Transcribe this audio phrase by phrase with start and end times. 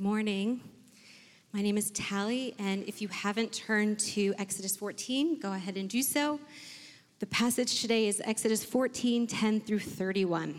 [0.00, 0.62] Good morning.
[1.52, 5.90] My name is Tally, and if you haven't turned to Exodus 14, go ahead and
[5.90, 6.40] do so.
[7.18, 10.58] The passage today is Exodus 14 10 through 31.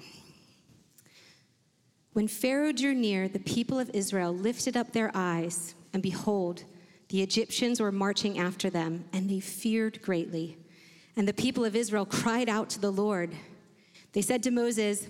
[2.14, 6.66] When Pharaoh drew near, the people of Israel lifted up their eyes, and behold,
[7.10, 10.60] the Egyptians were marching after them, and they feared greatly.
[11.16, 13.32] And the people of Israel cried out to the Lord.
[14.14, 15.08] They said to Moses,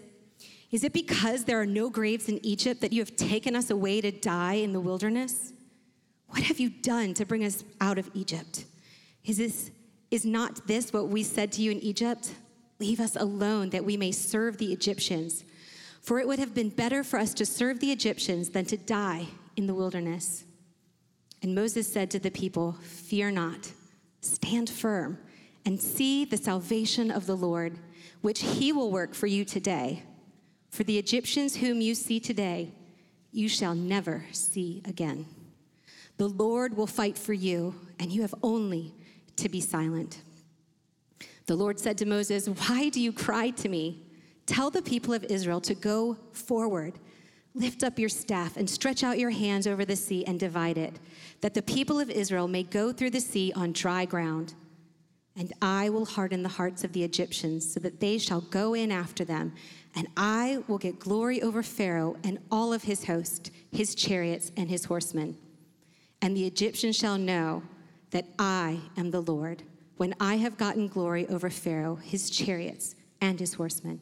[0.72, 4.00] Is it because there are no graves in Egypt that you have taken us away
[4.02, 5.52] to die in the wilderness?
[6.28, 8.66] What have you done to bring us out of Egypt?
[9.26, 9.72] Is, this,
[10.09, 12.34] is not this what we said to you in Egypt?
[12.80, 15.44] Leave us alone that we may serve the Egyptians.
[16.02, 19.28] For it would have been better for us to serve the Egyptians than to die
[19.58, 20.45] in the wilderness.
[21.44, 23.72] And Moses said to the people, Fear not,
[24.22, 25.20] stand firm,
[25.66, 27.78] and see the salvation of the Lord,
[28.22, 30.03] which he will work for you today.
[30.71, 32.71] For the Egyptians whom you see today,
[33.31, 35.25] you shall never see again.
[36.17, 38.94] The Lord will fight for you, and you have only
[39.36, 40.22] to be silent.
[41.45, 44.02] The Lord said to Moses, Why do you cry to me?
[44.45, 46.94] Tell the people of Israel to go forward.
[47.53, 51.00] Lift up your staff and stretch out your hands over the sea and divide it,
[51.41, 54.53] that the people of Israel may go through the sea on dry ground.
[55.36, 58.92] And I will harden the hearts of the Egyptians so that they shall go in
[58.92, 59.54] after them.
[59.96, 64.70] And I will get glory over Pharaoh and all of his host, his chariots, and
[64.70, 65.38] his horsemen.
[66.22, 67.64] And the Egyptians shall know
[68.12, 69.64] that I am the Lord
[69.98, 74.02] when I have gotten glory over Pharaoh, his chariots, and his horsemen.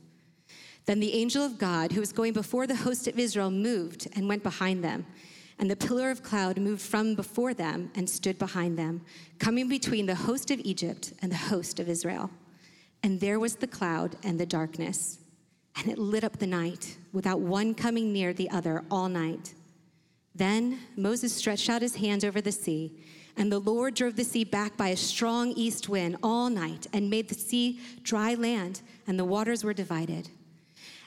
[0.85, 4.27] Then the angel of God, who was going before the host of Israel, moved and
[4.27, 5.05] went behind them.
[5.59, 9.01] And the pillar of cloud moved from before them and stood behind them,
[9.39, 12.31] coming between the host of Egypt and the host of Israel.
[13.03, 15.19] And there was the cloud and the darkness,
[15.75, 19.53] and it lit up the night, without one coming near the other all night.
[20.33, 23.03] Then Moses stretched out his hand over the sea,
[23.35, 27.09] and the Lord drove the sea back by a strong east wind all night and
[27.09, 30.29] made the sea dry land, and the waters were divided.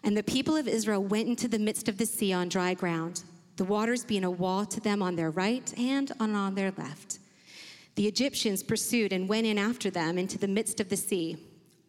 [0.03, 3.23] And the people of Israel went into the midst of the sea on dry ground,
[3.63, 7.21] the waters being a wall to them on their right and on their left.
[7.95, 11.37] The Egyptians pursued and went in after them into the midst of the sea,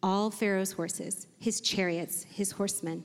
[0.00, 3.02] all Pharaoh's horses, his chariots, his horsemen.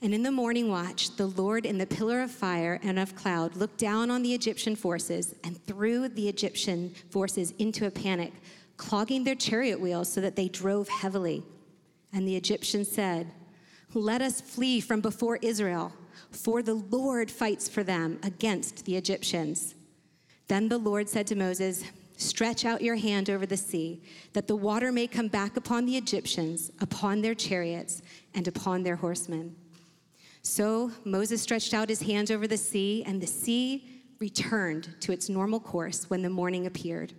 [0.00, 3.56] And in the morning watch, the Lord in the pillar of fire and of cloud
[3.56, 8.34] looked down on the Egyptian forces and threw the Egyptian forces into a panic,
[8.76, 11.42] clogging their chariot wheels so that they drove heavily.
[12.12, 13.32] And the Egyptians said,
[13.94, 15.92] let us flee from before Israel,
[16.30, 19.74] for the Lord fights for them against the Egyptians.
[20.48, 21.84] Then the Lord said to Moses,
[22.16, 24.02] Stretch out your hand over the sea,
[24.34, 28.02] that the water may come back upon the Egyptians, upon their chariots,
[28.34, 29.56] and upon their horsemen.
[30.42, 35.28] So Moses stretched out his hand over the sea, and the sea returned to its
[35.28, 37.14] normal course when the morning appeared.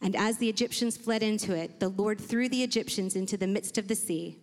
[0.00, 3.76] And as the Egyptians fled into it, the Lord threw the Egyptians into the midst
[3.76, 4.38] of the sea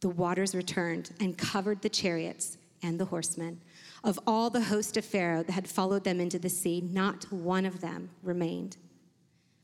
[0.00, 3.60] the waters returned and covered the chariots and the horsemen.
[4.04, 7.66] Of all the host of Pharaoh that had followed them into the sea, not one
[7.66, 8.76] of them remained.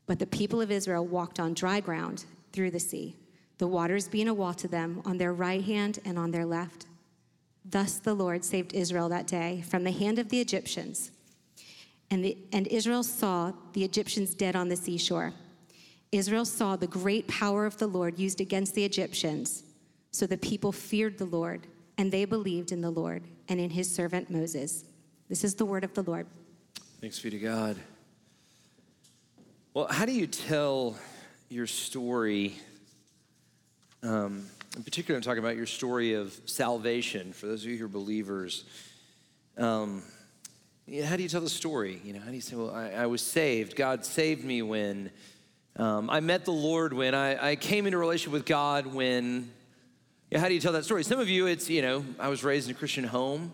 [0.05, 3.15] But the people of Israel walked on dry ground through the sea,
[3.57, 6.85] the waters being a wall to them on their right hand and on their left.
[7.63, 11.11] Thus the Lord saved Israel that day from the hand of the Egyptians.
[12.11, 15.33] And, the, and Israel saw the Egyptians dead on the seashore.
[16.11, 19.63] Israel saw the great power of the Lord used against the Egyptians
[20.15, 21.67] so the people feared the Lord,
[21.97, 24.83] and they believed in the Lord and in his servant Moses.
[25.29, 26.27] This is the word of the Lord.
[27.01, 27.77] Thanks be to God.
[29.73, 30.95] Well, how do you tell
[31.49, 32.55] your story?
[34.03, 34.45] Um,
[34.77, 37.89] in particular, I'm talking about your story of salvation for those of you who are
[37.89, 38.65] believers.
[39.57, 40.03] Um,
[41.03, 41.99] how do you tell the story?
[42.03, 43.75] You know, how do you say, "Well, I, I was saved.
[43.75, 45.09] God saved me when
[45.77, 49.51] um, I met the Lord, when I, I came into relation with God, when
[50.35, 51.01] yeah, how do you tell that story?
[51.05, 53.53] Some of you, it's, you know, I was raised in a Christian home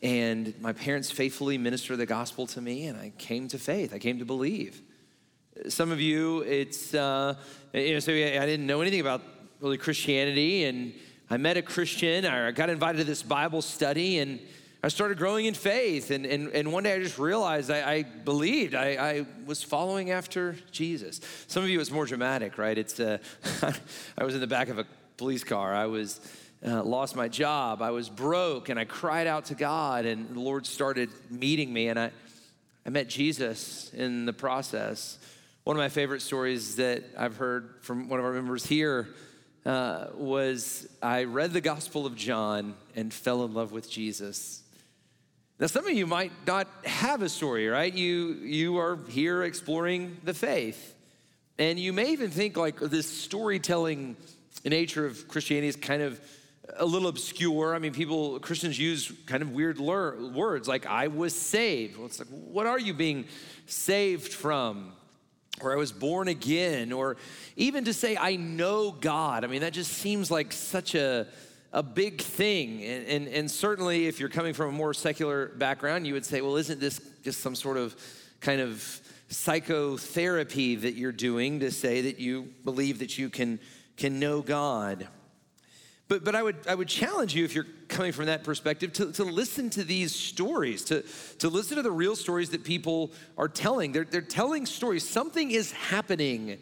[0.00, 3.92] and my parents faithfully ministered the gospel to me and I came to faith.
[3.92, 4.80] I came to believe.
[5.68, 7.34] Some of you, it's, uh,
[7.72, 9.22] you know, so I didn't know anything about
[9.58, 10.94] really Christianity and
[11.30, 12.24] I met a Christian.
[12.26, 14.38] I got invited to this Bible study and
[14.84, 16.12] I started growing in faith.
[16.12, 20.12] And, and, and one day I just realized I, I believed, I, I, was following
[20.12, 21.20] after Jesus.
[21.48, 22.78] Some of you, it's more dramatic, right?
[22.78, 23.18] It's, uh,
[24.16, 25.74] I was in the back of a police car.
[25.74, 26.20] I was
[26.66, 27.82] uh, lost my job.
[27.82, 31.88] I was broke, and I cried out to God, and the Lord started meeting me,
[31.88, 32.10] and I,
[32.86, 35.18] I met Jesus in the process.
[35.64, 39.08] One of my favorite stories that I've heard from one of our members here
[39.64, 44.62] uh, was I read the Gospel of John and fell in love with Jesus.
[45.58, 47.92] Now, some of you might not have a story, right?
[47.92, 50.94] You, you are here exploring the faith.
[51.58, 54.16] And you may even think like this storytelling
[54.64, 56.20] nature of Christianity is kind of
[56.76, 57.74] a little obscure.
[57.74, 61.96] I mean, people, Christians use kind of weird words like, I was saved.
[61.96, 63.26] Well, it's like, what are you being
[63.66, 64.92] saved from?
[65.60, 67.16] Or I was born again, or
[67.54, 69.44] even to say, I know God.
[69.44, 71.28] I mean, that just seems like such a,
[71.72, 72.82] a big thing.
[72.82, 76.40] And, and, and certainly, if you're coming from a more secular background, you would say,
[76.40, 77.94] well, isn't this just some sort of
[78.40, 83.60] kind of psychotherapy that you're doing to say that you believe that you can,
[83.96, 85.08] can know God?
[86.06, 89.12] But, but I, would, I would challenge you, if you're coming from that perspective, to,
[89.12, 91.02] to listen to these stories, to,
[91.38, 93.92] to listen to the real stories that people are telling.
[93.92, 95.08] They're, they're telling stories.
[95.08, 96.58] Something is happening.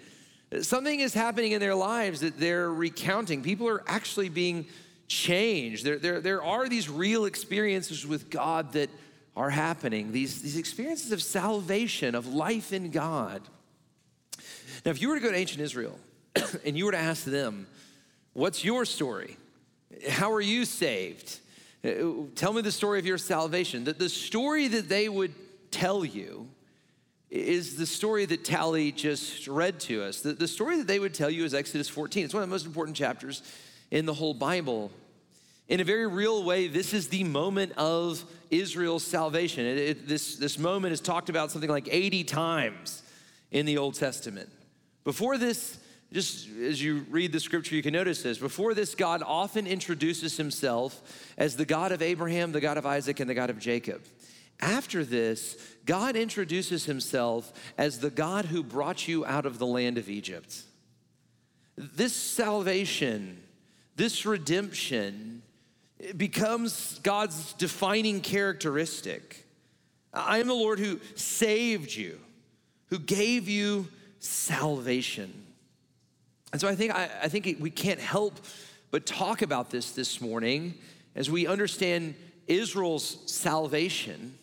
[0.60, 3.42] Something is happening in their lives that they're recounting.
[3.42, 4.66] People are actually being
[5.08, 5.84] changed.
[5.84, 8.90] There, there, there are these real experiences with God that
[9.36, 13.42] are happening, these, these experiences of salvation, of life in God.
[14.84, 15.98] Now, if you were to go to ancient Israel
[16.64, 17.66] and you were to ask them,
[18.34, 19.36] What's your story?
[20.08, 21.40] How are you saved?
[21.84, 23.84] Uh, tell me the story of your salvation.
[23.84, 25.34] The, the story that they would
[25.70, 26.48] tell you
[27.28, 30.20] is the story that Tally just read to us.
[30.20, 32.24] The, the story that they would tell you is Exodus 14.
[32.24, 33.42] It's one of the most important chapters
[33.90, 34.90] in the whole Bible.
[35.68, 39.64] In a very real way, this is the moment of Israel's salvation.
[39.64, 43.02] It, it, this, this moment is talked about something like 80 times
[43.50, 44.50] in the Old Testament.
[45.04, 45.78] Before this,
[46.12, 48.38] just as you read the scripture, you can notice this.
[48.38, 53.20] Before this, God often introduces himself as the God of Abraham, the God of Isaac,
[53.20, 54.02] and the God of Jacob.
[54.60, 55.56] After this,
[55.86, 60.62] God introduces himself as the God who brought you out of the land of Egypt.
[61.76, 63.42] This salvation,
[63.96, 65.42] this redemption,
[66.16, 69.46] becomes God's defining characteristic.
[70.12, 72.20] I am the Lord who saved you,
[72.86, 73.88] who gave you
[74.18, 75.41] salvation.
[76.52, 78.38] And so I think, I, I think we can't help
[78.90, 80.74] but talk about this this morning
[81.16, 82.14] as we understand
[82.46, 84.36] Israel's salvation,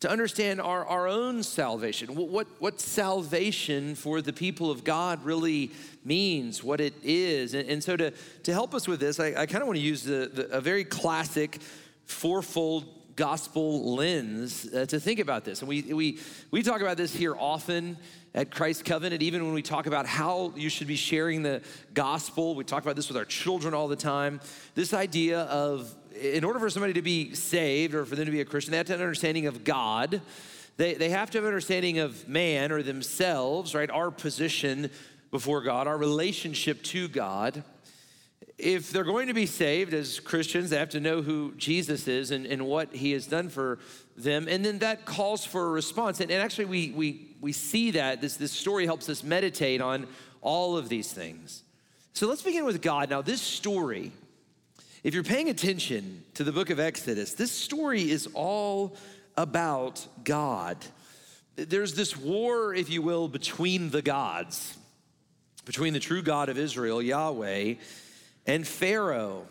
[0.00, 5.24] to understand our, our own salvation, what, what, what salvation for the people of God
[5.24, 5.70] really
[6.04, 7.54] means, what it is.
[7.54, 8.10] And, and so to,
[8.42, 10.60] to help us with this, I, I kind of want to use the, the, a
[10.60, 11.58] very classic
[12.04, 15.60] fourfold gospel lens uh, to think about this.
[15.60, 16.18] And we, we,
[16.50, 17.96] we talk about this here often
[18.36, 21.62] at Christ Covenant, even when we talk about how you should be sharing the
[21.94, 22.54] gospel.
[22.54, 24.40] We talk about this with our children all the time.
[24.74, 28.42] This idea of, in order for somebody to be saved or for them to be
[28.42, 30.20] a Christian, they have to have an understanding of God.
[30.76, 33.90] They, they have to have an understanding of man or themselves, right?
[33.90, 34.90] Our position
[35.30, 37.64] before God, our relationship to God
[38.58, 42.30] if they're going to be saved as Christians, they have to know who Jesus is
[42.30, 43.78] and, and what he has done for
[44.16, 44.46] them.
[44.48, 46.20] And then that calls for a response.
[46.20, 48.20] And, and actually, we, we, we see that.
[48.20, 50.08] This, this story helps us meditate on
[50.42, 51.62] all of these things.
[52.12, 53.08] So let's begin with God.
[53.08, 54.10] Now, this story,
[55.04, 58.96] if you're paying attention to the book of Exodus, this story is all
[59.36, 60.76] about God.
[61.54, 64.76] There's this war, if you will, between the gods,
[65.64, 67.74] between the true God of Israel, Yahweh,
[68.48, 69.46] and Pharaoh.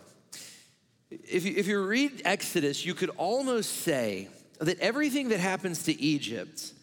[1.10, 4.28] If you, if you read Exodus, you could almost say
[4.58, 6.74] that everything that happens to Egypt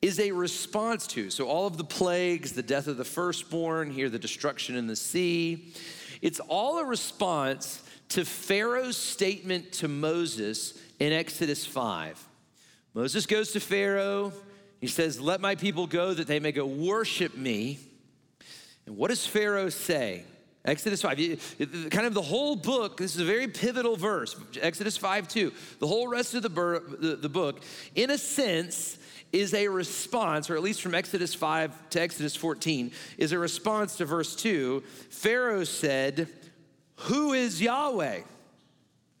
[0.00, 1.30] is a response to.
[1.30, 4.96] So, all of the plagues, the death of the firstborn, here the destruction in the
[4.96, 5.74] sea,
[6.22, 12.26] it's all a response to Pharaoh's statement to Moses in Exodus 5.
[12.94, 14.32] Moses goes to Pharaoh.
[14.80, 17.78] He says, Let my people go that they may go worship me.
[18.86, 20.24] And what does Pharaoh say?
[20.64, 21.16] Exodus 5,
[21.90, 25.52] kind of the whole book, this is a very pivotal verse, Exodus 5 2.
[25.78, 26.48] The whole rest of the,
[27.28, 27.62] book,
[27.94, 28.98] in a sense,
[29.32, 33.96] is a response, or at least from Exodus 5 to Exodus 14, is a response
[33.96, 34.82] to verse 2.
[35.10, 36.28] Pharaoh said,
[36.96, 38.20] Who is Yahweh?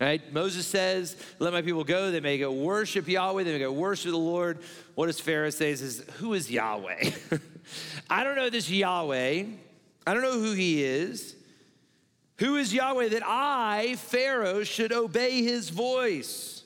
[0.00, 0.32] Right?
[0.32, 2.10] Moses says, Let my people go.
[2.10, 3.42] They may go worship Yahweh.
[3.42, 4.58] They may go worship the Lord.
[4.94, 5.74] What does Pharaoh say?
[5.74, 7.10] Says, Who is Yahweh?
[8.10, 9.44] I don't know this Yahweh.
[10.06, 11.34] I don't know who he is.
[12.38, 16.57] Who is Yahweh that I, Pharaoh, should obey his voice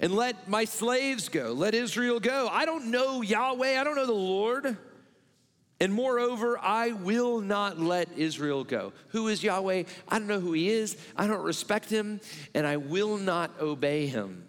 [0.00, 2.48] and let my slaves go, let Israel go?
[2.50, 4.76] I don't know Yahweh, I don't know the Lord.
[5.80, 8.92] And moreover, I will not let Israel go.
[9.08, 9.84] Who is Yahweh?
[10.08, 10.96] I don't know who he is.
[11.16, 12.20] I don't respect him,
[12.54, 14.46] and I will not obey him.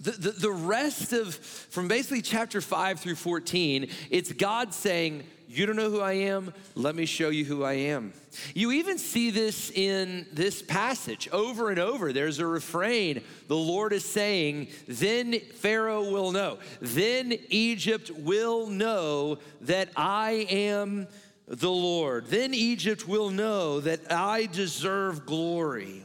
[0.00, 5.66] the, the, the rest of, from basically chapter 5 through 14, it's God saying, You
[5.66, 6.52] don't know who I am?
[6.74, 8.12] Let me show you who I am.
[8.54, 12.12] You even see this in this passage over and over.
[12.12, 13.22] There's a refrain.
[13.46, 16.58] The Lord is saying, Then Pharaoh will know.
[16.80, 21.06] Then Egypt will know that I am
[21.46, 22.26] the Lord.
[22.26, 26.02] Then Egypt will know that I deserve glory.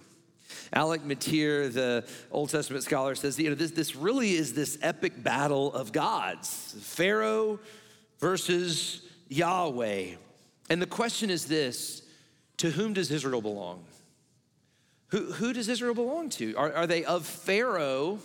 [0.74, 5.22] Alec Motyer, the Old Testament scholar, says, you know, this, this really is this epic
[5.22, 7.60] battle of gods Pharaoh
[8.20, 10.16] versus Yahweh.
[10.70, 12.04] And the question is this
[12.58, 13.84] to whom does Israel belong?
[15.08, 16.56] Who, who does Israel belong to?
[16.56, 18.20] Are, are they of Pharaoh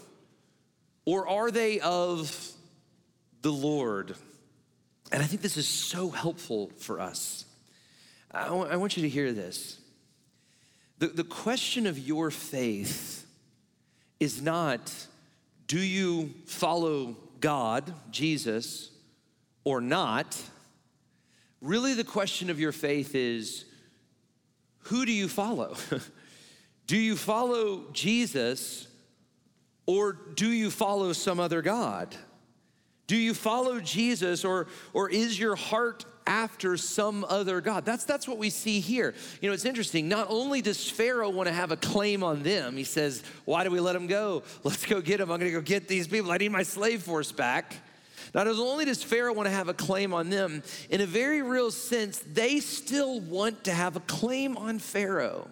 [1.05, 2.53] or are they of
[3.43, 4.15] the Lord?
[5.13, 7.45] And I think this is so helpful for us.
[8.33, 9.79] I, w- I want you to hear this.
[10.99, 13.27] The, the question of your faith
[14.19, 14.93] is not
[15.67, 18.91] do you follow God, Jesus,
[19.65, 20.41] or not?
[21.61, 23.65] Really, the question of your faith is
[24.81, 25.77] who do you follow?
[26.87, 28.87] do you follow Jesus
[29.87, 32.15] or do you follow some other God?
[33.07, 37.85] Do you follow Jesus or, or is your heart after some other God.
[37.85, 39.15] That's, that's what we see here.
[39.41, 40.09] You know, it's interesting.
[40.09, 43.71] Not only does Pharaoh want to have a claim on them, he says, Why do
[43.71, 44.43] we let them go?
[44.65, 45.31] Let's go get them.
[45.31, 46.33] I'm going to go get these people.
[46.33, 47.77] I need my slave force back.
[48.37, 51.71] Not only does Pharaoh want to have a claim on them, in a very real
[51.71, 55.49] sense, they still want to have a claim on Pharaoh.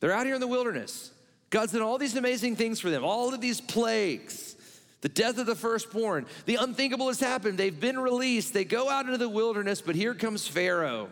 [0.00, 1.12] They're out here in the wilderness.
[1.50, 4.56] God's done all these amazing things for them, all of these plagues
[5.02, 6.26] the death of the firstborn.
[6.44, 7.56] The unthinkable has happened.
[7.56, 8.52] They've been released.
[8.52, 11.08] They go out into the wilderness, but here comes Pharaoh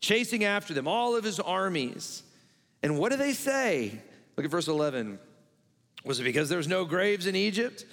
[0.00, 2.24] chasing after them, all of his armies.
[2.82, 4.00] And what do they say?
[4.36, 5.20] Look at verse 11.
[6.04, 7.84] Was it because there's no graves in Egypt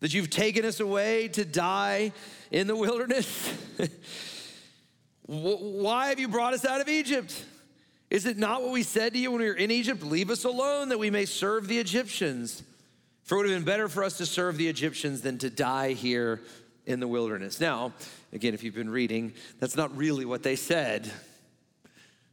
[0.00, 2.12] that you've taken us away to die
[2.50, 3.52] in the wilderness?
[5.26, 7.44] Why have you brought us out of Egypt?
[8.10, 10.02] Is it not what we said to you when we were in Egypt?
[10.02, 12.64] Leave us alone that we may serve the Egyptians.
[13.22, 15.92] For it would have been better for us to serve the Egyptians than to die
[15.92, 16.40] here
[16.86, 17.60] in the wilderness.
[17.60, 17.92] Now,
[18.32, 21.08] again, if you've been reading, that's not really what they said.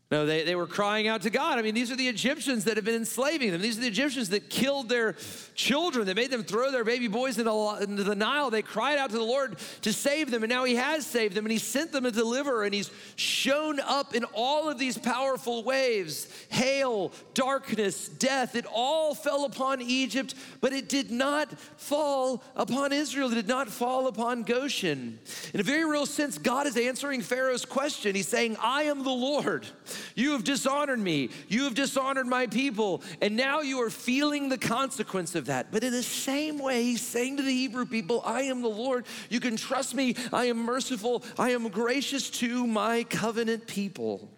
[0.10, 1.60] No, they, they were crying out to God.
[1.60, 3.62] I mean, these are the Egyptians that have been enslaving them.
[3.62, 5.18] These are the Egyptians that killed their
[5.54, 6.06] children.
[6.06, 8.50] They made them throw their baby boys into, into the Nile.
[8.50, 11.44] They cried out to the Lord to save them, and now He has saved them,
[11.44, 15.62] and He sent them a deliverer, and He's shown up in all of these powerful
[15.66, 18.56] waves hail, darkness, death.
[18.56, 23.30] It all fell upon Egypt, but it did not fall upon Israel.
[23.34, 25.20] It did not fall upon Goshen.
[25.54, 28.16] In a very real sense, God is answering Pharaoh's question.
[28.16, 29.68] He's saying, I am the Lord.
[30.16, 31.30] You have dishonored me.
[31.48, 33.02] You have dishonored my people.
[33.22, 35.72] And now you are feeling the consequence of that.
[35.72, 39.06] But in the same way, he's saying to the Hebrew people, I am the Lord.
[39.30, 40.16] You can trust me.
[40.32, 41.24] I am merciful.
[41.38, 44.30] I am gracious to my covenant people.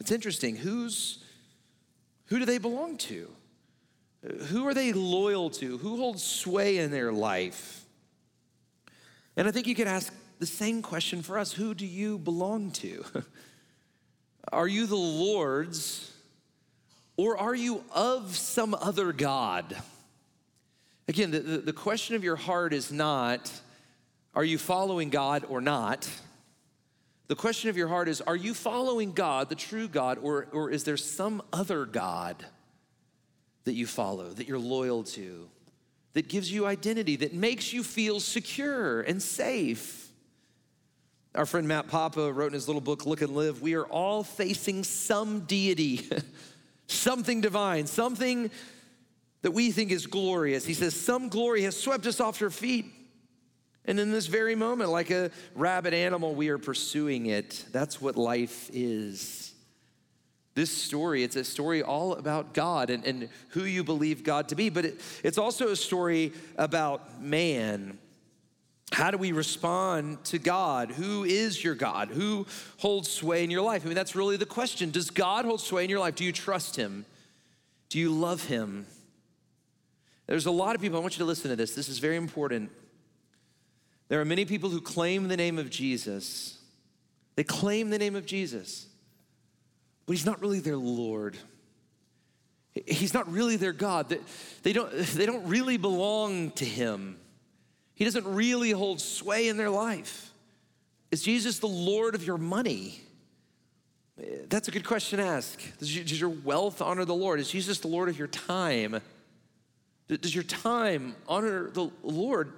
[0.00, 0.56] It's interesting.
[0.56, 1.18] Who's,
[2.26, 3.28] who do they belong to?
[4.48, 5.78] Who are they loyal to?
[5.78, 7.84] Who holds sway in their life?
[9.36, 12.70] And I think you could ask the same question for us Who do you belong
[12.72, 13.04] to?
[14.50, 16.12] Are you the Lord's
[17.16, 19.76] or are you of some other God?
[21.08, 23.52] Again, the, the, question of your heart is not,
[24.34, 26.08] are you following God or not?
[27.28, 30.70] The question of your heart is, are you following God, the true God, or, or
[30.70, 32.44] is there some other God
[33.64, 35.48] that you follow, that you're loyal to,
[36.14, 40.01] that gives you identity, that makes you feel secure and safe?
[41.34, 44.22] Our friend Matt Papa wrote in his little book, Look and Live, we are all
[44.22, 46.06] facing some deity,
[46.88, 48.50] something divine, something
[49.40, 50.66] that we think is glorious.
[50.66, 52.84] He says, Some glory has swept us off our feet.
[53.86, 57.64] And in this very moment, like a rabid animal, we are pursuing it.
[57.72, 59.54] That's what life is.
[60.54, 64.54] This story, it's a story all about God and, and who you believe God to
[64.54, 67.98] be, but it, it's also a story about man
[68.92, 70.90] how do we respond to God?
[70.90, 72.08] Who is your God?
[72.08, 72.46] Who
[72.78, 73.82] holds sway in your life?
[73.84, 74.90] I mean, that's really the question.
[74.90, 76.14] Does God hold sway in your life?
[76.14, 77.06] Do you trust Him?
[77.88, 78.86] Do you love Him?
[80.26, 81.74] There's a lot of people, I want you to listen to this.
[81.74, 82.70] This is very important.
[84.08, 86.58] There are many people who claim the name of Jesus.
[87.34, 88.86] They claim the name of Jesus,
[90.04, 91.38] but He's not really their Lord.
[92.86, 94.18] He's not really their God.
[94.62, 97.16] They don't, they don't really belong to Him.
[97.94, 100.30] He doesn't really hold sway in their life.
[101.10, 103.00] Is Jesus the Lord of your money?
[104.48, 105.60] That's a good question to ask.
[105.78, 107.40] Does your wealth honor the Lord?
[107.40, 109.00] Is Jesus the Lord of your time?
[110.08, 112.52] Does your time honor the Lord?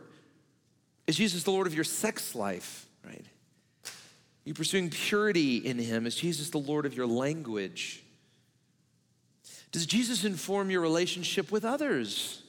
[1.06, 3.24] Is Jesus the Lord of your sex life, right?
[3.86, 3.90] Are
[4.44, 6.06] You pursuing purity in Him?
[6.06, 8.02] Is Jesus the Lord of your language?
[9.72, 12.42] Does Jesus inform your relationship with others?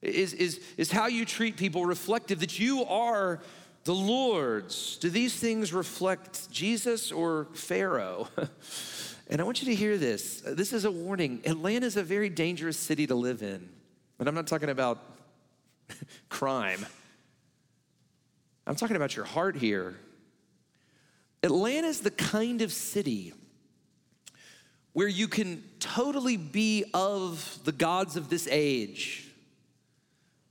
[0.00, 3.40] Is, is, is how you treat people reflective that you are
[3.84, 4.96] the Lord's?
[4.98, 8.28] Do these things reflect Jesus or Pharaoh?
[9.28, 10.42] and I want you to hear this.
[10.46, 11.40] This is a warning.
[11.44, 13.68] Atlanta is a very dangerous city to live in.
[14.18, 14.98] And I'm not talking about
[16.28, 16.84] crime,
[18.66, 19.96] I'm talking about your heart here.
[21.42, 23.32] Atlanta is the kind of city
[24.92, 29.27] where you can totally be of the gods of this age,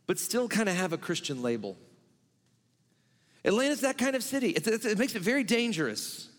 [0.08, 1.78] but still kind of have a Christian label.
[3.46, 4.50] Atlanta's that kind of city.
[4.50, 6.30] It's, it's, it makes it very dangerous.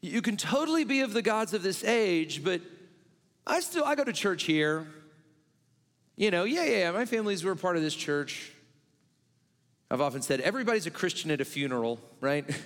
[0.00, 2.60] You can totally be of the gods of this age, but
[3.46, 4.86] I still I go to church here.
[6.16, 8.52] You know, yeah, yeah, my family's we're part of this church.
[9.90, 12.44] I've often said everybody's a Christian at a funeral, right?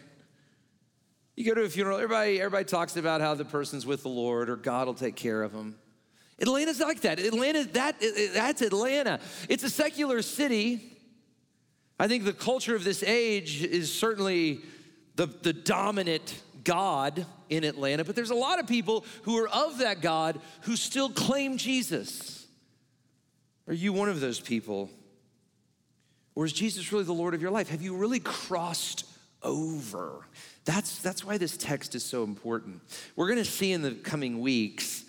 [1.37, 4.51] You go to a funeral, everybody, everybody talks about how the person's with the Lord
[4.51, 5.79] or God will take care of them.
[6.41, 7.19] Atlanta's like that.
[7.19, 7.97] Atlanta, that,
[8.33, 9.21] that's Atlanta.
[9.49, 10.81] It's a secular city.
[11.99, 14.61] I think the culture of this age is certainly
[15.17, 19.79] the, the dominant God in Atlanta, but there's a lot of people who are of
[19.79, 22.47] that God who still claim Jesus.
[23.69, 24.89] Are you one of those people?
[26.35, 27.69] Or is Jesus really the Lord of your life?
[27.69, 29.05] Have you really crossed
[29.43, 30.27] over?
[30.65, 32.81] That's, that's why this text is so important.
[33.17, 35.05] We're going to see in the coming weeks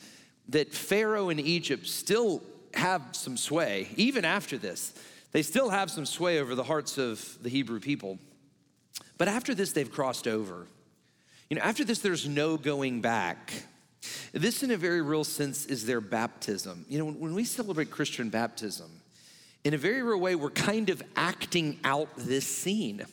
[0.49, 2.41] that Pharaoh and Egypt still
[2.73, 4.93] have some sway, even after this.
[5.31, 8.19] They still have some sway over the hearts of the Hebrew people.
[9.17, 10.67] But after this, they've crossed over.
[11.49, 13.53] You know, after this, there's no going back.
[14.33, 16.85] This, in a very real sense, is their baptism.
[16.89, 18.89] You know, when we celebrate Christian baptism,
[19.63, 23.05] in a very real way, we're kind of acting out this scene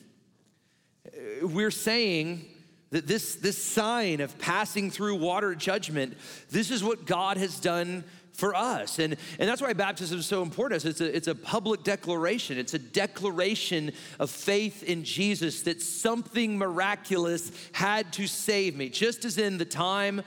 [1.41, 2.45] we're saying
[2.91, 6.17] that this, this sign of passing through water judgment,
[6.49, 8.03] this is what God has done
[8.33, 8.99] for us.
[8.99, 10.85] And, and that's why baptism is so important.
[10.85, 16.57] It's a, it's a public declaration, it's a declaration of faith in Jesus that something
[16.57, 18.89] miraculous had to save me.
[18.89, 20.23] Just as in the time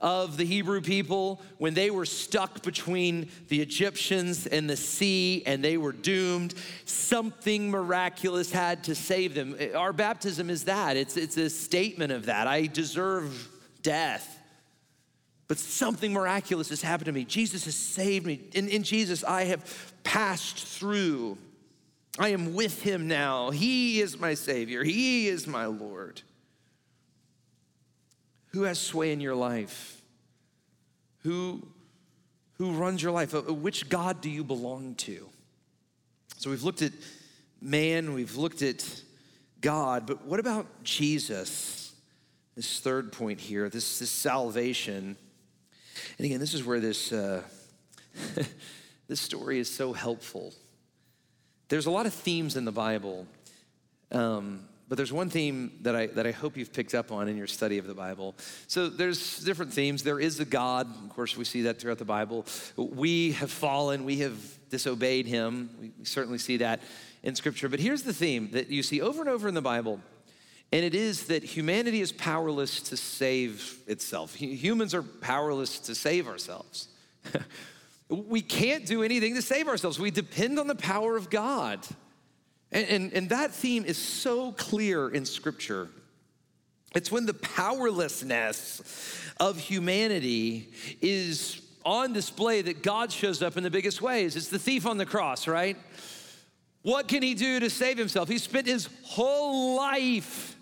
[0.00, 5.64] of the Hebrew people when they were stuck between the Egyptians and the sea and
[5.64, 6.54] they were doomed.
[6.84, 9.56] Something miraculous had to save them.
[9.74, 10.96] Our baptism is that.
[10.96, 12.46] It's, it's a statement of that.
[12.46, 13.48] I deserve
[13.82, 14.32] death.
[15.48, 17.24] But something miraculous has happened to me.
[17.24, 18.40] Jesus has saved me.
[18.52, 21.38] In, in Jesus, I have passed through.
[22.18, 23.50] I am with him now.
[23.50, 26.22] He is my Savior, He is my Lord.
[28.56, 30.00] Who has sway in your life?
[31.24, 31.68] Who,
[32.54, 33.34] who runs your life?
[33.34, 35.28] Uh, which God do you belong to?
[36.38, 36.92] So we've looked at
[37.60, 39.02] man, we've looked at
[39.60, 41.92] God, but what about Jesus?
[42.54, 45.18] This third point here, this, this salvation.
[46.16, 47.42] And again, this is where this, uh,
[49.06, 50.54] this story is so helpful.
[51.68, 53.26] There's a lot of themes in the Bible.
[54.10, 57.36] Um, but there's one theme that I, that I hope you've picked up on in
[57.36, 58.36] your study of the Bible.
[58.68, 60.02] So there's different themes.
[60.02, 60.86] There is a God.
[61.04, 62.46] Of course, we see that throughout the Bible.
[62.76, 64.38] We have fallen, we have
[64.70, 65.70] disobeyed him.
[65.80, 66.80] We, we certainly see that
[67.22, 67.68] in Scripture.
[67.68, 70.00] But here's the theme that you see over and over in the Bible.
[70.72, 74.34] And it is that humanity is powerless to save itself.
[74.34, 76.88] Humans are powerless to save ourselves.
[78.08, 79.98] we can't do anything to save ourselves.
[79.98, 81.86] We depend on the power of God.
[82.76, 85.88] And, and, and that theme is so clear in Scripture.
[86.94, 88.82] It's when the powerlessness
[89.40, 90.68] of humanity
[91.00, 94.36] is on display that God shows up in the biggest ways.
[94.36, 95.78] It's the thief on the cross, right?
[96.82, 98.28] What can he do to save himself?
[98.28, 100.54] He spent his whole life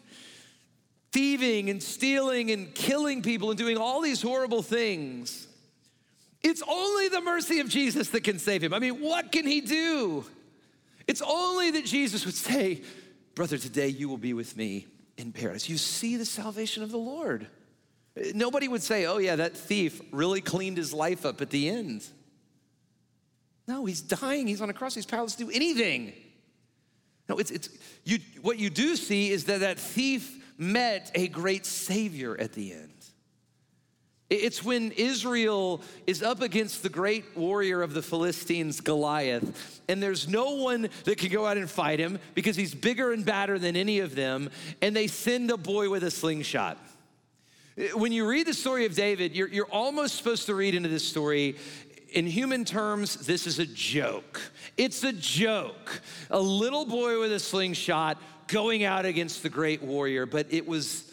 [1.10, 5.48] thieving and stealing and killing people and doing all these horrible things.
[6.44, 8.72] It's only the mercy of Jesus that can save him.
[8.72, 10.24] I mean, what can he do?
[11.06, 12.82] It's only that Jesus would say,
[13.34, 14.86] Brother, today you will be with me
[15.16, 15.68] in paradise.
[15.68, 17.48] You see the salvation of the Lord.
[18.34, 22.06] Nobody would say, Oh, yeah, that thief really cleaned his life up at the end.
[23.66, 24.46] No, he's dying.
[24.46, 24.94] He's on a cross.
[24.94, 26.12] He's powerless to do anything.
[27.28, 27.68] No, it's, it's
[28.04, 32.72] you, what you do see is that that thief met a great Savior at the
[32.72, 32.93] end.
[34.30, 40.26] It's when Israel is up against the great warrior of the Philistines, Goliath, and there's
[40.28, 43.76] no one that can go out and fight him because he's bigger and badder than
[43.76, 46.78] any of them, and they send a boy with a slingshot.
[47.94, 51.06] When you read the story of David, you're, you're almost supposed to read into this
[51.06, 51.56] story
[52.14, 54.40] in human terms, this is a joke.
[54.76, 56.00] It's a joke.
[56.30, 61.12] A little boy with a slingshot going out against the great warrior, but it was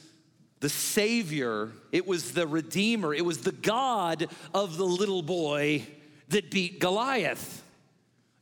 [0.61, 5.85] the Savior, it was the Redeemer, it was the God of the little boy
[6.29, 7.63] that beat Goliath.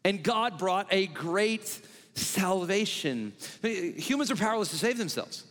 [0.03, 1.79] And God brought a great
[2.13, 3.33] salvation.
[3.63, 5.45] Humans are powerless to save themselves.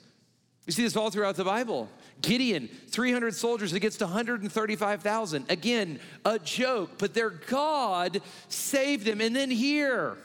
[0.66, 1.88] You see this all throughout the Bible.
[2.20, 5.50] Gideon, 300 soldiers against 135,000.
[5.50, 9.20] Again, a joke, but their God saved them.
[9.20, 10.18] And then here,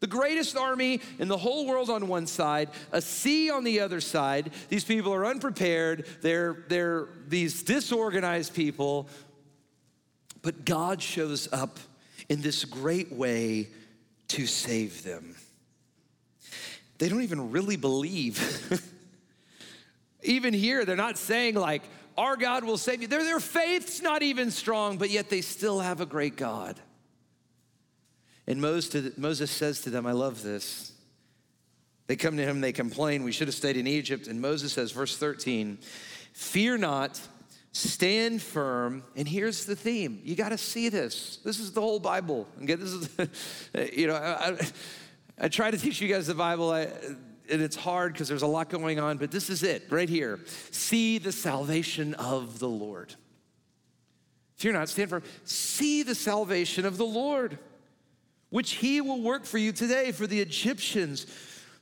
[0.00, 4.00] the greatest army in the whole world on one side, a sea on the other
[4.00, 4.52] side.
[4.68, 6.06] These people are unprepared.
[6.22, 9.08] They're, they're these disorganized people.
[10.42, 11.78] But God shows up
[12.28, 13.68] in this great way
[14.28, 15.34] to save them.
[16.98, 18.82] They don't even really believe.
[20.22, 21.82] even here, they're not saying, like,
[22.16, 23.08] our God will save you.
[23.08, 26.78] Their, their faith's not even strong, but yet they still have a great God.
[28.48, 30.92] And Moses says to them, I love this.
[32.06, 34.26] They come to him, they complain, we should have stayed in Egypt.
[34.26, 35.78] And Moses says, verse 13,
[36.32, 37.20] Fear not,
[37.72, 39.04] stand firm.
[39.16, 41.36] And here's the theme you got to see this.
[41.44, 42.48] This is the whole Bible.
[42.62, 44.58] Okay, this is, you know, I, I,
[45.42, 46.70] I, try to teach you guys the Bible.
[46.70, 46.84] I,
[47.50, 50.40] and it's hard because there's a lot going on, but this is it right here.
[50.70, 53.14] See the salvation of the Lord.
[54.56, 55.22] Fear not, stand firm.
[55.44, 57.58] See the salvation of the Lord
[58.50, 60.12] which he will work for you today.
[60.12, 61.26] For the Egyptians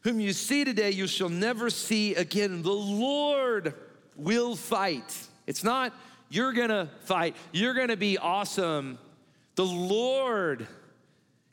[0.02, 2.62] whom you see today, you shall never see again.
[2.62, 3.74] The Lord
[4.16, 5.16] will fight.
[5.46, 5.92] It's not
[6.28, 8.98] you're gonna fight, you're gonna be awesome.
[9.54, 10.66] The Lord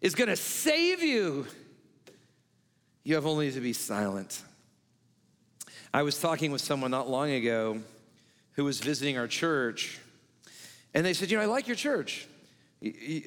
[0.02, 1.46] is gonna save you.
[3.04, 4.42] You have only to be silent.
[5.94, 7.82] I was talking with someone not long ago
[8.54, 10.00] who was visiting our church,
[10.94, 12.28] and they said, You know, I like your church.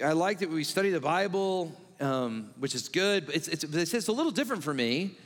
[0.04, 3.26] I like that we study the Bible, um, which is good.
[3.26, 5.16] But it's, it's, it's a little different for me.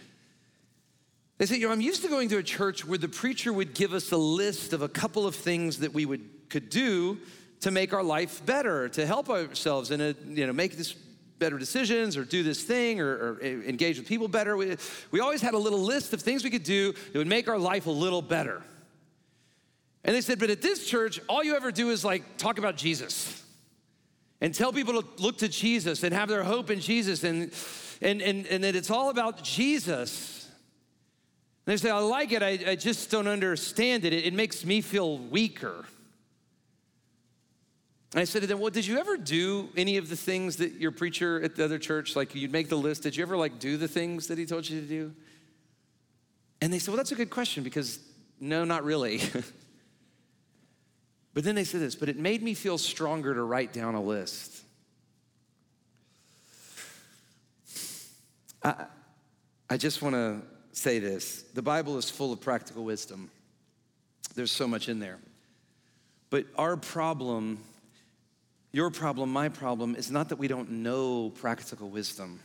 [1.39, 3.75] They say, you know, I'm used to going to a church where the preacher would
[3.75, 7.19] give us a list of a couple of things that we would could do
[7.61, 10.93] to make our life better, to help ourselves and you know make this
[11.39, 14.57] better decisions or do this thing or, or, engage with people better.
[14.57, 14.77] We,
[15.11, 17.59] we always had a little list of things we could do that would make our
[17.59, 18.63] life a little better.
[20.05, 22.77] And they said, but at this church, all you ever do is like talk about
[22.77, 23.43] Jesus
[24.41, 27.53] and tell people to look to Jesus and have their hope in Jesus and,
[28.01, 30.49] and, and, and that it's all about Jesus.
[31.67, 34.13] And they say, I like it, I, I just don't understand it.
[34.13, 34.25] it.
[34.25, 35.85] It makes me feel weaker.
[38.13, 40.75] And I said to them, Well, did you ever do any of the things that
[40.75, 43.59] your preacher at the other church, like you'd make the list, did you ever like
[43.61, 45.15] do the things that he told you to do?
[46.61, 48.01] And they said, Well, that's a good question because
[48.41, 49.21] no, not really.
[51.33, 54.03] But then they said this, but it made me feel stronger to write down a
[54.03, 54.63] list.
[58.63, 58.87] I,
[59.69, 63.31] I just want to say this the Bible is full of practical wisdom,
[64.35, 65.19] there's so much in there.
[66.31, 67.59] But our problem,
[68.73, 72.41] your problem, my problem, is not that we don't know practical wisdom.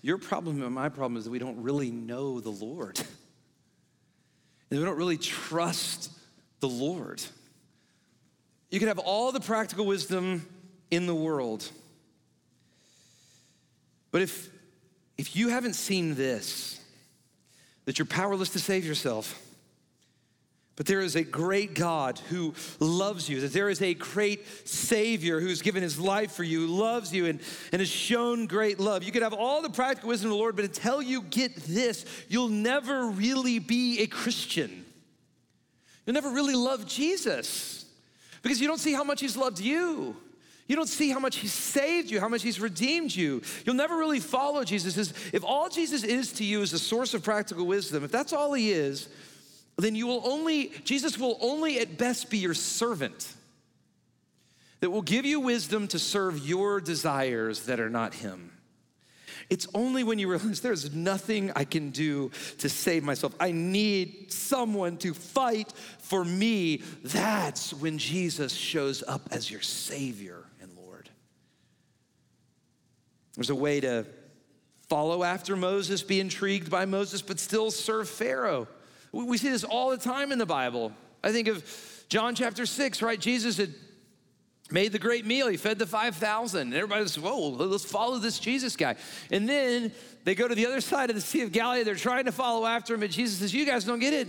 [0.00, 2.98] Your problem and my problem is that we don't really know the Lord.
[4.70, 6.10] And we don't really trust
[6.60, 7.22] the Lord.
[8.72, 10.48] You can have all the practical wisdom
[10.90, 11.70] in the world.
[14.10, 14.48] But if,
[15.18, 16.80] if you haven't seen this,
[17.84, 19.38] that you're powerless to save yourself,
[20.74, 25.38] but there is a great God who loves you, that there is a great Savior
[25.38, 27.40] who's given his life for you, loves you, and,
[27.72, 29.02] and has shown great love.
[29.02, 32.06] You could have all the practical wisdom of the Lord, but until you get this,
[32.26, 34.86] you'll never really be a Christian.
[36.06, 37.81] You'll never really love Jesus
[38.42, 40.16] because you don't see how much He's loved you.
[40.68, 43.42] You don't see how much He's saved you, how much He's redeemed you.
[43.64, 45.12] You'll never really follow Jesus.
[45.32, 48.52] If all Jesus is to you is a source of practical wisdom, if that's all
[48.52, 49.08] He is,
[49.76, 53.34] then you will only, Jesus will only at best be your servant
[54.80, 58.50] that will give you wisdom to serve your desires that are not Him.
[59.52, 63.34] It's only when you realize there's nothing I can do to save myself.
[63.38, 66.80] I need someone to fight for me.
[67.04, 71.10] That's when Jesus shows up as your Savior and Lord.
[73.34, 74.06] There's a way to
[74.88, 78.68] follow after Moses, be intrigued by Moses, but still serve Pharaoh.
[79.12, 80.94] We see this all the time in the Bible.
[81.22, 81.62] I think of
[82.08, 83.20] John chapter 6, right?
[83.20, 83.74] Jesus had
[84.72, 85.48] made the great meal.
[85.48, 86.60] He fed the 5,000.
[86.60, 88.96] And everybody was, whoa, let's follow this Jesus guy.
[89.30, 89.92] And then
[90.24, 91.82] they go to the other side of the Sea of Galilee.
[91.82, 93.02] They're trying to follow after him.
[93.02, 94.28] And Jesus says, You guys don't get it.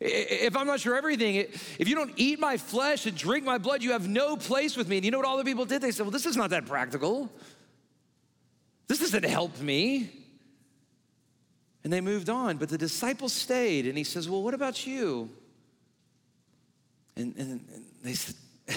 [0.00, 3.82] If I'm not sure everything, if you don't eat my flesh and drink my blood,
[3.82, 4.96] you have no place with me.
[4.96, 5.80] And you know what all the people did?
[5.80, 7.30] They said, Well, this is not that practical.
[8.88, 10.10] This doesn't help me.
[11.84, 12.58] And they moved on.
[12.58, 13.86] But the disciples stayed.
[13.86, 15.30] And he says, Well, what about you?
[17.16, 18.34] And, and, and they said,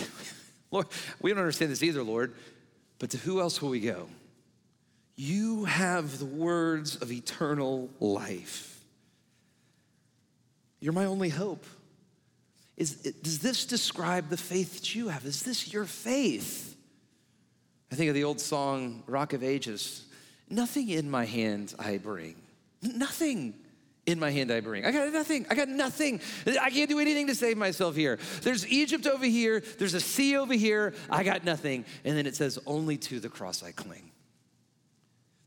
[0.72, 0.88] Lord,
[1.22, 2.34] we don't understand this either, Lord.
[3.00, 4.08] But to who else will we go?
[5.16, 8.84] You have the words of eternal life.
[10.80, 11.66] You're my only hope.
[12.78, 15.26] Is, does this describe the faith that you have?
[15.26, 16.76] Is this your faith?
[17.92, 20.06] I think of the old song, Rock of Ages.
[20.50, 22.36] Nothing in my hand I bring.
[22.82, 23.54] Nothing
[24.06, 24.86] in my hand I bring.
[24.86, 25.46] I got nothing.
[25.50, 26.22] I got nothing.
[26.46, 28.20] I can't do anything to save myself here.
[28.42, 30.94] There's Egypt over here, there's a sea over here.
[31.10, 31.86] I got nothing.
[32.04, 34.12] And then it says, Only to the cross I cling.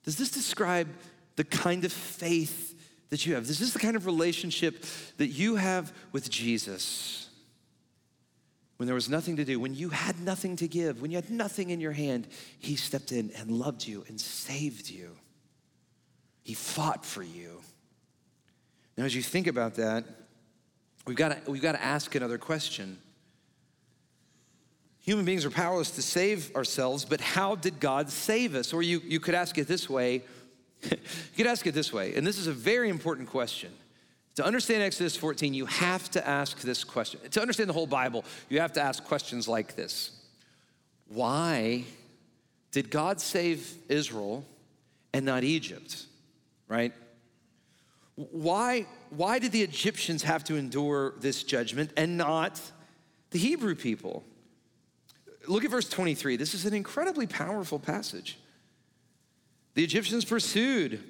[0.05, 0.89] Does this describe
[1.37, 2.69] the kind of faith
[3.11, 3.47] that you have.
[3.47, 4.85] This is the kind of relationship
[5.17, 7.29] that you have with Jesus.
[8.77, 11.31] When there was nothing to do, when you had nothing to give, when you had
[11.31, 15.17] nothing in your hand, He stepped in and loved you and saved you.
[16.45, 17.61] He fought for you.
[18.99, 20.05] Now, as you think about that,
[21.07, 22.99] we've got to, we've got to ask another question.
[25.03, 28.73] Human beings are powerless to save ourselves, but how did God save us?
[28.73, 30.25] Or you, you could ask it this way
[30.83, 30.99] you
[31.37, 33.73] could ask it this way, and this is a very important question.
[34.37, 37.19] To understand Exodus 14, you have to ask this question.
[37.31, 40.11] To understand the whole Bible, you have to ask questions like this
[41.09, 41.85] Why
[42.73, 44.45] did God save Israel
[45.13, 46.05] and not Egypt?
[46.69, 46.93] Right?
[48.19, 52.61] Why, why did the Egyptians have to endure this judgment and not
[53.31, 54.25] the Hebrew people?
[55.47, 56.37] Look at verse 23.
[56.37, 58.37] This is an incredibly powerful passage.
[59.75, 61.01] The Egyptians pursued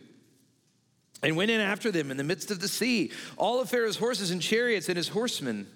[1.23, 4.31] and went in after them in the midst of the sea, all of Pharaoh's horses
[4.31, 5.67] and chariots and his horsemen.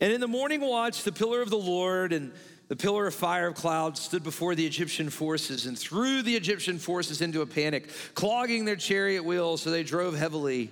[0.00, 2.32] And in the morning watch, the pillar of the Lord and
[2.68, 6.78] the pillar of fire of cloud stood before the Egyptian forces and threw the Egyptian
[6.78, 10.70] forces into a panic, clogging their chariot wheels so they drove heavily.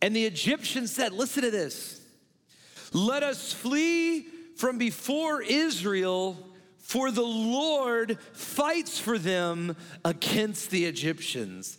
[0.00, 2.00] And the Egyptians said, Listen to this,
[2.92, 6.36] let us flee from before Israel
[6.78, 11.76] for the Lord fights for them against the Egyptians.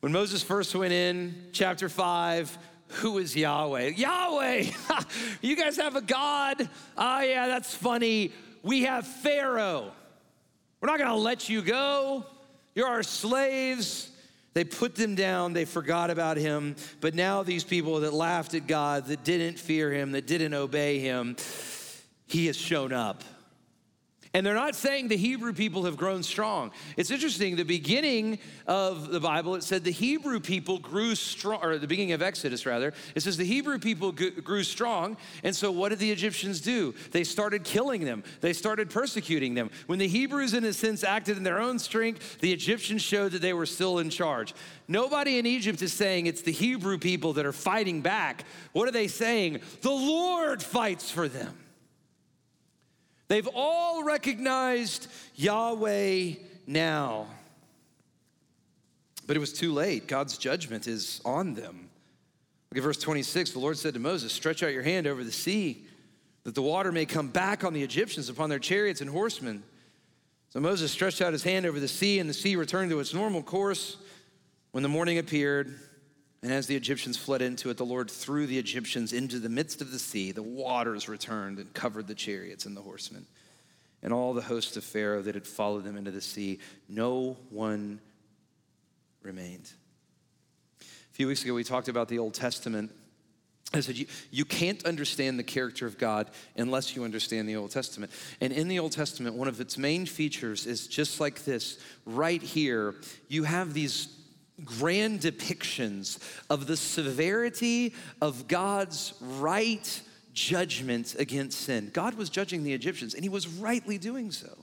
[0.00, 3.92] When Moses first went in, chapter 5, who is Yahweh?
[3.96, 4.64] Yahweh!
[5.42, 6.68] you guys have a God?
[6.98, 8.32] Oh, yeah, that's funny.
[8.66, 9.92] We have Pharaoh.
[10.80, 12.26] We're not gonna let you go.
[12.74, 14.10] You're our slaves.
[14.54, 16.74] They put them down, they forgot about him.
[17.00, 20.98] But now, these people that laughed at God, that didn't fear him, that didn't obey
[20.98, 21.36] him,
[22.26, 23.22] he has shown up.
[24.36, 26.70] And they're not saying the Hebrew people have grown strong.
[26.98, 31.78] It's interesting, the beginning of the Bible, it said the Hebrew people grew strong, or
[31.78, 35.16] the beginning of Exodus, rather, it says the Hebrew people grew strong.
[35.42, 36.94] And so what did the Egyptians do?
[37.12, 39.70] They started killing them, they started persecuting them.
[39.86, 43.40] When the Hebrews, in a sense, acted in their own strength, the Egyptians showed that
[43.40, 44.52] they were still in charge.
[44.86, 48.44] Nobody in Egypt is saying it's the Hebrew people that are fighting back.
[48.74, 49.60] What are they saying?
[49.80, 51.56] The Lord fights for them.
[53.28, 56.34] They've all recognized Yahweh
[56.66, 57.26] now.
[59.26, 60.06] But it was too late.
[60.06, 61.88] God's judgment is on them.
[62.70, 63.52] Look at verse 26.
[63.52, 65.84] The Lord said to Moses, Stretch out your hand over the sea,
[66.44, 69.64] that the water may come back on the Egyptians, upon their chariots and horsemen.
[70.50, 73.12] So Moses stretched out his hand over the sea, and the sea returned to its
[73.12, 73.96] normal course.
[74.70, 75.74] When the morning appeared,
[76.42, 79.80] and as the Egyptians fled into it, the Lord threw the Egyptians into the midst
[79.80, 80.32] of the sea.
[80.32, 83.26] The waters returned and covered the chariots and the horsemen
[84.02, 86.60] and all the host of Pharaoh that had followed them into the sea.
[86.88, 88.00] No one
[89.22, 89.70] remained.
[90.80, 92.92] A few weeks ago, we talked about the Old Testament.
[93.74, 97.72] I said, you, you can't understand the character of God unless you understand the Old
[97.72, 98.12] Testament.
[98.40, 101.78] And in the Old Testament, one of its main features is just like this.
[102.04, 102.94] Right here,
[103.28, 104.06] you have these
[104.64, 111.90] grand depictions of the severity of God's right judgment against sin.
[111.92, 114.56] God was judging the Egyptians, and he was rightly doing so.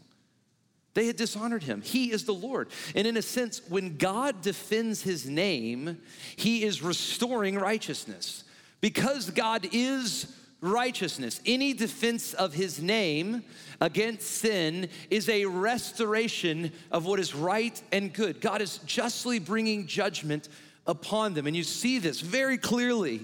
[0.94, 1.82] They had dishonored him.
[1.82, 2.70] He is the Lord.
[2.96, 5.98] And in a sense, when God defends his name,
[6.36, 8.44] he is restoring righteousness.
[8.80, 10.28] Because God is
[10.64, 13.44] righteousness, any defense of his name
[13.82, 18.40] against sin is a restoration of what is right and good.
[18.40, 20.48] God is justly bringing judgment
[20.88, 21.48] upon them.
[21.48, 23.22] And you see this very clearly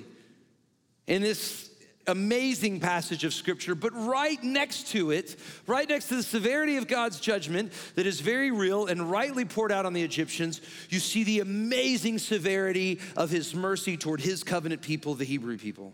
[1.07, 1.69] in this
[2.07, 5.35] amazing passage of scripture, but right next to it,
[5.67, 9.71] right next to the severity of God's judgment that is very real and rightly poured
[9.71, 14.81] out on the Egyptians, you see the amazing severity of his mercy toward his covenant
[14.81, 15.93] people, the Hebrew people.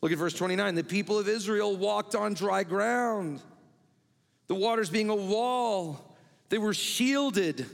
[0.00, 0.74] Look at verse 29.
[0.74, 3.40] The people of Israel walked on dry ground,
[4.46, 6.16] the waters being a wall.
[6.50, 7.66] They were shielded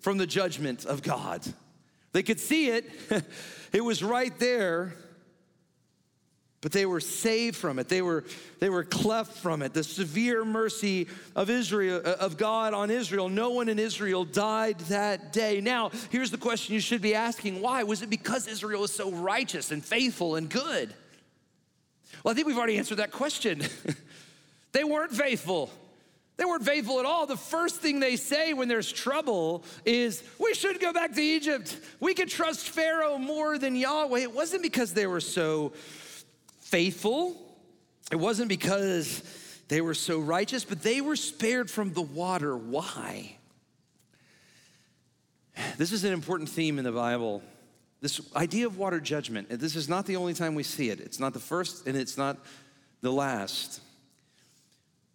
[0.00, 1.42] from the judgment of God.
[2.12, 2.90] They could see it,
[3.72, 4.94] it was right there,
[6.60, 7.88] but they were saved from it.
[7.88, 8.24] They were,
[8.60, 9.74] they were cleft from it.
[9.74, 13.28] The severe mercy of Israel, uh, of God on Israel.
[13.28, 15.60] No one in Israel died that day.
[15.60, 17.82] Now, here's the question you should be asking why?
[17.82, 20.94] Was it because Israel was so righteous and faithful and good?
[22.22, 23.62] Well, I think we've already answered that question.
[24.72, 25.70] they weren't faithful.
[26.36, 27.26] They weren't faithful at all.
[27.26, 31.78] The first thing they say when there's trouble is, We should go back to Egypt.
[32.00, 34.20] We could trust Pharaoh more than Yahweh.
[34.20, 35.72] It wasn't because they were so
[36.60, 37.36] faithful,
[38.10, 39.22] it wasn't because
[39.68, 42.56] they were so righteous, but they were spared from the water.
[42.56, 43.36] Why?
[45.76, 47.42] This is an important theme in the Bible.
[48.02, 50.98] This idea of water judgment, this is not the only time we see it.
[50.98, 52.36] It's not the first and it's not
[53.00, 53.80] the last.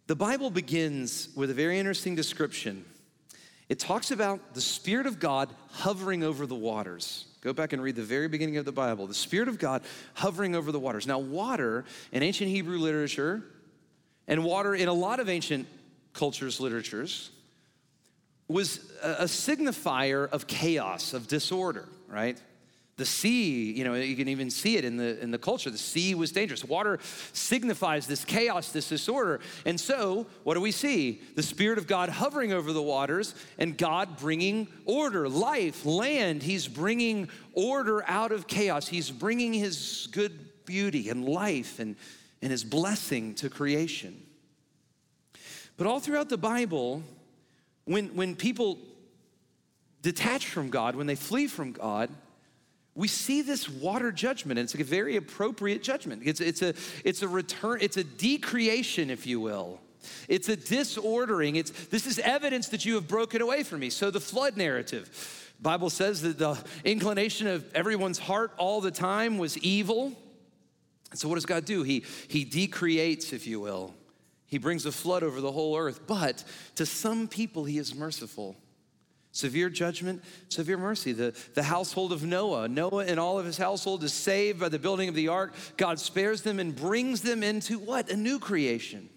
[0.06, 2.86] The Bible begins with a very interesting description.
[3.68, 7.26] It talks about the Spirit of God hovering over the waters.
[7.42, 9.06] Go back and read the very beginning of the Bible.
[9.06, 9.82] The Spirit of God
[10.14, 11.06] hovering over the waters.
[11.06, 13.44] Now, water in ancient Hebrew literature
[14.26, 15.68] and water in a lot of ancient
[16.14, 17.30] cultures, literatures,
[18.48, 22.40] was a signifier of chaos, of disorder, right?
[22.98, 25.70] The sea, you know, you can even see it in the, in the culture.
[25.70, 26.64] The sea was dangerous.
[26.64, 26.98] Water
[27.32, 29.38] signifies this chaos, this disorder.
[29.64, 31.22] And so, what do we see?
[31.36, 36.42] The Spirit of God hovering over the waters and God bringing order, life, land.
[36.42, 38.88] He's bringing order out of chaos.
[38.88, 41.94] He's bringing His good beauty and life and,
[42.42, 44.20] and His blessing to creation.
[45.76, 47.04] But all throughout the Bible,
[47.84, 48.80] when, when people
[50.02, 52.10] detach from God, when they flee from God,
[52.98, 56.22] we see this water judgment, and it's a very appropriate judgment.
[56.24, 59.78] It's, it's, a, it's a return, it's a decreation, if you will.
[60.26, 61.54] It's a disordering.
[61.54, 63.90] It's, this is evidence that you have broken away from me.
[63.90, 65.54] So the flood narrative.
[65.60, 70.12] Bible says that the inclination of everyone's heart all the time was evil.
[71.12, 71.84] And So what does God do?
[71.84, 73.94] He, he decreates, if you will.
[74.46, 76.00] He brings a flood over the whole earth.
[76.08, 76.42] But
[76.74, 78.56] to some people, he is merciful.
[79.32, 81.12] Severe judgment, severe mercy.
[81.12, 82.68] The, the household of Noah.
[82.68, 85.54] Noah and all of his household is saved by the building of the ark.
[85.76, 88.10] God spares them and brings them into what?
[88.10, 89.08] A new creation.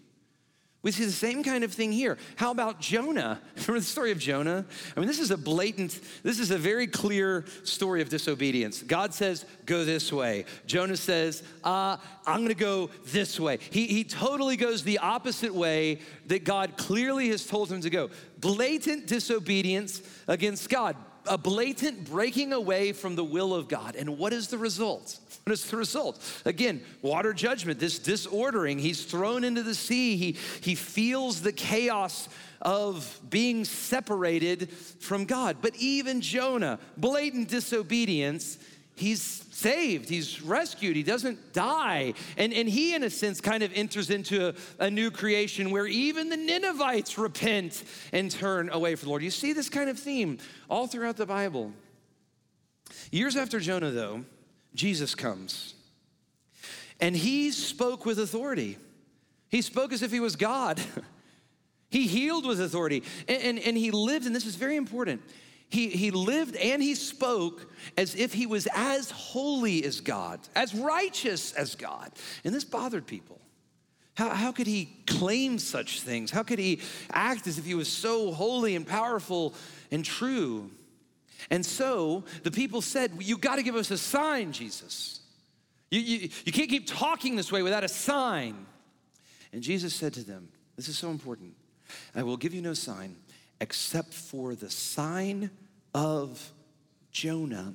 [0.83, 2.17] We see the same kind of thing here.
[2.37, 3.39] How about Jonah?
[3.55, 4.65] Remember the story of Jonah?
[4.95, 8.81] I mean, this is a blatant, this is a very clear story of disobedience.
[8.81, 10.45] God says, go this way.
[10.65, 13.59] Jonah says, uh, I'm gonna go this way.
[13.69, 18.09] He, he totally goes the opposite way that God clearly has told him to go.
[18.41, 20.95] Blatant disobedience against God
[21.27, 23.95] a blatant breaking away from the will of God.
[23.95, 25.19] And what is the result?
[25.43, 26.41] What is the result?
[26.45, 28.79] Again, water judgment, this disordering.
[28.79, 30.15] He's thrown into the sea.
[30.15, 32.29] He, he feels the chaos
[32.61, 35.57] of being separated from God.
[35.61, 38.57] But even Jonah, blatant disobedience,
[38.95, 42.13] he's saved, he's rescued, he doesn't die.
[42.37, 45.87] And, and he, in a sense, kind of enters into a, a, new creation where
[45.87, 49.23] even the Ninevites repent and turn away from the Lord.
[49.23, 51.71] You see this kind of theme all throughout the Bible.
[53.11, 54.25] Years after Jonah, though,
[54.73, 55.75] Jesus comes.
[56.99, 58.77] And he spoke with authority.
[59.49, 60.81] He spoke as if he was God.
[61.89, 63.03] he healed with authority.
[63.27, 65.21] And, and, and he lived, and this is very important
[65.71, 70.75] he, he lived and he spoke as if he was as holy as God, as
[70.75, 72.11] righteous as God.
[72.43, 73.39] And this bothered people.
[74.15, 76.29] How, how could he claim such things?
[76.29, 76.81] How could he
[77.13, 79.53] act as if he was so holy and powerful
[79.91, 80.69] and true?
[81.49, 85.21] And so the people said, You got to give us a sign, Jesus.
[85.89, 88.65] You, you, you can't keep talking this way without a sign.
[89.53, 91.55] And Jesus said to them, This is so important.
[92.13, 93.15] I will give you no sign
[93.61, 95.49] except for the sign
[95.93, 96.51] of
[97.11, 97.73] Jonah.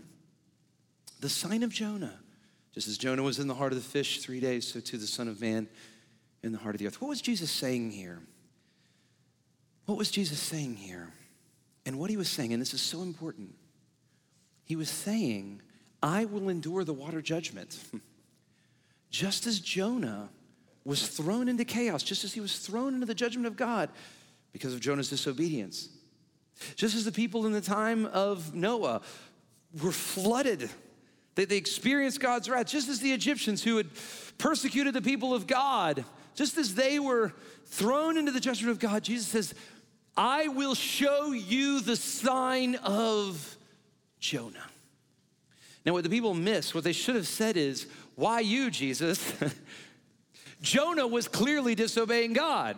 [1.21, 2.19] The sign of Jonah.
[2.75, 5.07] Just as Jonah was in the heart of the fish three days, so too the
[5.07, 5.69] Son of Man
[6.43, 7.01] in the heart of the earth.
[7.01, 8.21] What was Jesus saying here?
[9.87, 11.13] What was Jesus saying here?
[11.87, 13.55] And what he was saying, and this is so important,
[14.65, 15.63] he was saying,
[16.03, 17.79] I will endure the water judgment.
[19.11, 20.29] just as Jonah
[20.85, 23.89] was thrown into chaos, just as he was thrown into the judgment of God
[24.53, 25.89] because of Jonah's disobedience.
[26.75, 29.03] Just as the people in the time of Noah
[29.83, 30.71] were flooded,
[31.35, 33.89] they, they experienced God's wrath, just as the Egyptians who had
[34.39, 36.05] persecuted the people of God,
[36.35, 37.33] just as they were
[37.67, 39.55] thrown into the judgment of God, Jesus says,
[40.17, 43.57] I will show you the sign of
[44.19, 44.65] Jonah.
[45.85, 49.33] Now, what the people miss, what they should have said is, Why you, Jesus?
[50.63, 52.77] Jonah was clearly disobeying God.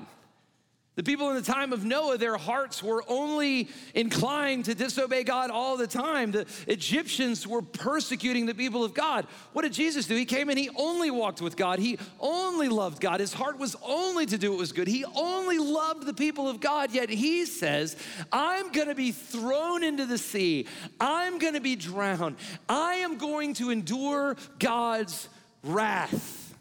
[0.99, 5.49] The people in the time of Noah, their hearts were only inclined to disobey God
[5.49, 6.33] all the time.
[6.33, 9.25] The Egyptians were persecuting the people of God.
[9.53, 10.17] What did Jesus do?
[10.17, 11.79] He came and he only walked with God.
[11.79, 13.21] He only loved God.
[13.21, 14.89] His heart was only to do what was good.
[14.89, 16.91] He only loved the people of God.
[16.91, 17.95] Yet he says,
[18.33, 20.67] I'm going to be thrown into the sea.
[20.99, 22.35] I'm going to be drowned.
[22.69, 25.29] I am going to endure God's
[25.63, 26.57] wrath.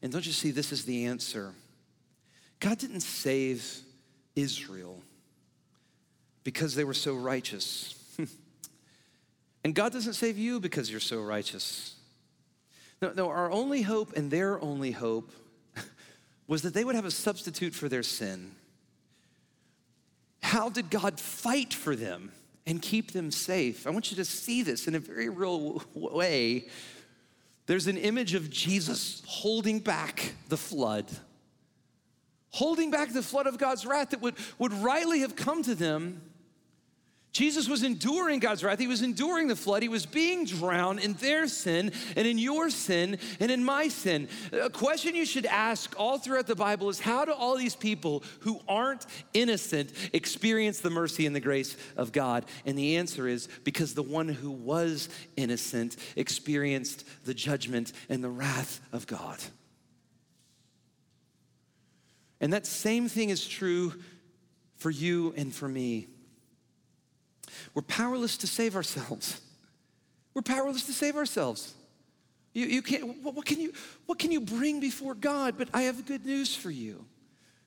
[0.00, 1.52] And don't you see, this is the answer
[2.62, 3.80] God didn't save
[4.36, 5.02] Israel
[6.44, 7.96] because they were so righteous.
[9.64, 11.96] and God doesn't save you because you're so righteous.
[13.02, 15.32] No, no, our only hope and their only hope
[16.46, 18.52] was that they would have a substitute for their sin.
[20.40, 22.30] How did God fight for them
[22.64, 23.88] and keep them safe?
[23.88, 26.68] I want you to see this in a very real way.
[27.66, 31.10] There's an image of Jesus holding back the flood
[32.52, 36.22] holding back the flood of God's wrath that would, would rightly have come to them.
[37.32, 38.78] Jesus was enduring God's wrath.
[38.78, 39.82] He was enduring the flood.
[39.82, 44.28] He was being drowned in their sin and in your sin and in my sin.
[44.52, 48.22] A question you should ask all throughout the Bible is how do all these people
[48.40, 52.44] who aren't innocent experience the mercy and the grace of God?
[52.66, 58.28] And the answer is because the one who was innocent experienced the judgment and the
[58.28, 59.38] wrath of God.
[62.42, 63.94] And that same thing is true
[64.76, 66.08] for you and for me.
[67.72, 69.40] We're powerless to save ourselves.
[70.34, 71.72] We're powerless to save ourselves.
[72.52, 73.72] You, you can't, what, what, can you,
[74.06, 75.54] what can you bring before God?
[75.56, 77.04] But I have good news for you.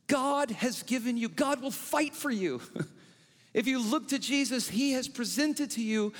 [0.08, 2.62] God has given you, God will fight for you.
[3.54, 6.12] if you look to Jesus, He has presented to you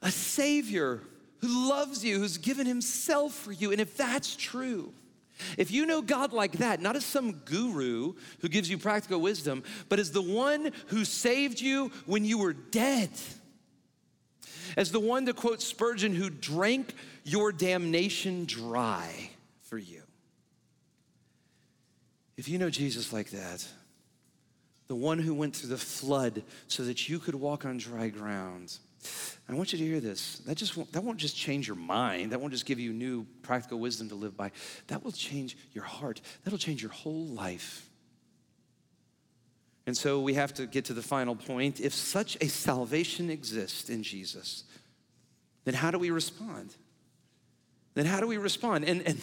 [0.00, 1.00] a Savior
[1.38, 3.70] who loves you, who's given Himself for you.
[3.70, 4.92] And if that's true,
[5.58, 9.62] if you know God like that, not as some guru who gives you practical wisdom,
[9.88, 13.10] but as the one who saved you when you were dead,
[14.76, 19.30] as the one, to quote Spurgeon, who drank your damnation dry
[19.62, 20.02] for you.
[22.36, 23.66] If you know Jesus like that,
[24.88, 28.78] the one who went through the flood so that you could walk on dry ground,
[29.48, 30.38] I want you to hear this.
[30.46, 32.32] That just won't, that won't just change your mind.
[32.32, 34.50] That won't just give you new practical wisdom to live by.
[34.86, 36.20] That will change your heart.
[36.44, 37.88] That'll change your whole life.
[39.86, 41.80] And so we have to get to the final point.
[41.80, 44.64] If such a salvation exists in Jesus,
[45.64, 46.74] then how do we respond?
[47.94, 48.84] Then how do we respond?
[48.84, 49.20] And, and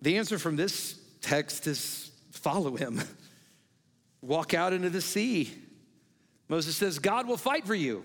[0.00, 3.00] the answer from this text is follow him.
[4.22, 5.52] Walk out into the sea.
[6.48, 8.04] Moses says, God will fight for you.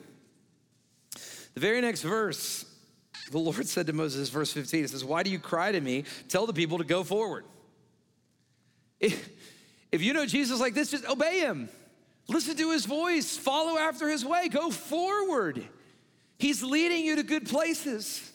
[1.54, 2.66] The very next verse,
[3.32, 6.06] the Lord said to Moses, verse 15, it says, Why do you cry to me?
[6.30, 7.45] Tell the people to go forward.
[8.99, 9.30] If,
[9.91, 11.70] if you know Jesus like this, just obey him.
[12.28, 15.64] Listen to his voice, follow after his way, go forward.
[16.39, 18.32] He's leading you to good places.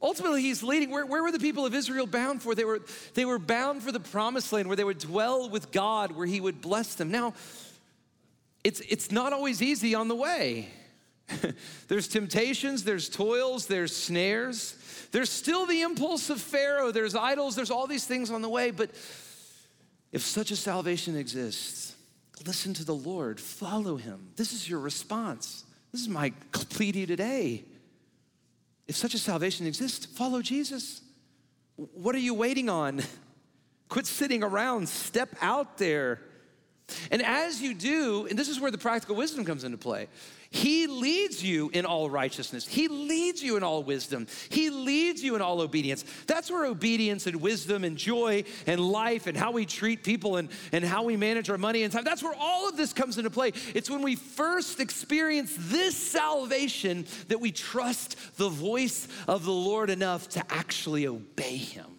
[0.00, 0.90] Ultimately, he's leading.
[0.90, 2.54] Where, where, were the people of Israel bound for?
[2.54, 2.82] They were,
[3.14, 6.40] they were bound for the promised land where they would dwell with God, where he
[6.40, 7.10] would bless them.
[7.10, 7.34] Now,
[8.62, 10.68] it's, it's not always easy on the way.
[11.88, 14.76] there's temptations, there's toils, there's snares.
[15.12, 18.70] There's still the impulse of Pharaoh, there's idols, there's all these things on the way.
[18.70, 18.90] But
[20.12, 21.94] if such a salvation exists,
[22.46, 24.30] listen to the Lord, follow him.
[24.36, 25.64] This is your response.
[25.92, 27.64] This is my plea to you today.
[28.86, 31.00] If such a salvation exists, follow Jesus.
[31.76, 33.02] What are you waiting on?
[33.88, 36.20] Quit sitting around, step out there.
[37.10, 40.08] And as you do, and this is where the practical wisdom comes into play,
[40.54, 42.64] he leads you in all righteousness.
[42.64, 44.28] He leads you in all wisdom.
[44.50, 46.04] He leads you in all obedience.
[46.28, 50.48] That's where obedience and wisdom and joy and life and how we treat people and,
[50.70, 53.30] and how we manage our money and time, that's where all of this comes into
[53.30, 53.52] play.
[53.74, 59.90] It's when we first experience this salvation that we trust the voice of the Lord
[59.90, 61.98] enough to actually obey Him.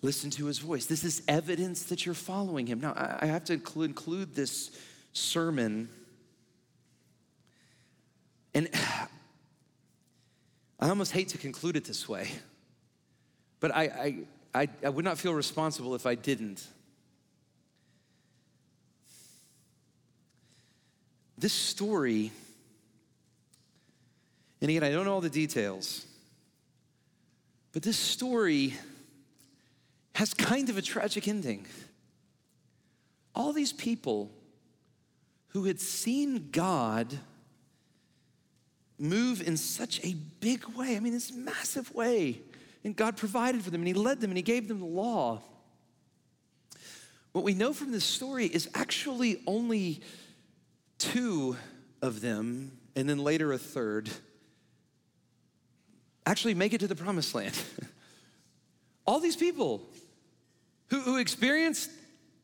[0.00, 0.86] Listen to His voice.
[0.86, 2.80] This is evidence that you're following Him.
[2.80, 4.70] Now, I have to include this
[5.12, 5.90] sermon
[8.58, 8.68] and
[10.80, 12.28] I almost hate to conclude it this way,
[13.60, 16.66] but I, I, I, I would not feel responsible if I didn't.
[21.36, 22.32] This story,
[24.60, 26.04] and again, I don't know all the details,
[27.72, 28.74] but this story
[30.16, 31.64] has kind of a tragic ending.
[33.36, 34.32] All these people
[35.50, 37.18] who had seen God
[38.98, 40.96] move in such a big way.
[40.96, 42.40] I mean, this massive way.
[42.84, 45.42] And God provided for them and He led them and He gave them the law.
[47.32, 50.00] What we know from this story is actually only
[50.98, 51.56] two
[52.02, 54.10] of them, and then later a third,
[56.26, 57.56] actually make it to the promised land.
[59.06, 59.82] All these people
[60.88, 61.90] who, who experienced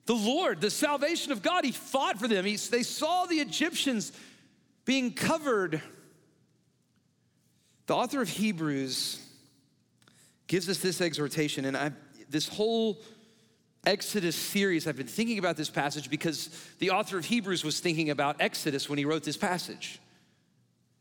[0.07, 2.45] the Lord, the salvation of God, He fought for them.
[2.45, 4.13] He, they saw the Egyptians
[4.85, 5.83] being covered.
[7.87, 9.21] The author of Hebrews
[10.47, 11.93] gives us this exhortation, and I,
[12.31, 12.99] this whole
[13.87, 18.09] Exodus series, I've been thinking about this passage because the author of Hebrews was thinking
[18.11, 20.01] about Exodus when he wrote this passage.